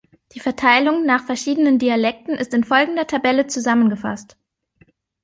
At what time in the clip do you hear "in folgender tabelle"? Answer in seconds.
2.55-3.45